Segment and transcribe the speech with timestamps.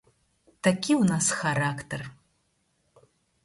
[0.67, 2.01] Такі ў нас характар.